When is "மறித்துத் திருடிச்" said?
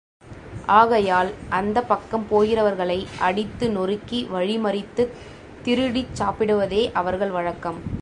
4.57-6.15